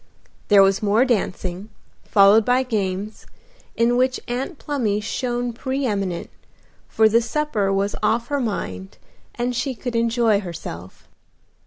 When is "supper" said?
7.21-7.71